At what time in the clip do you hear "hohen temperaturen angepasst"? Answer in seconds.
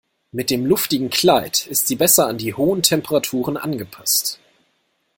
2.55-4.39